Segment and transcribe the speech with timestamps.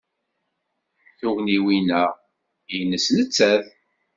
[1.19, 2.03] Tugniwin-a
[2.81, 3.65] nnes nettat.